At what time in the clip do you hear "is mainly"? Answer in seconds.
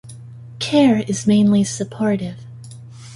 1.07-1.63